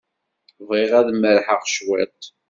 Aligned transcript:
Bɣiɣ 0.67 0.91
ad 0.99 1.09
merrḥeɣ 1.13 1.61
cwiṭ. 1.67 2.21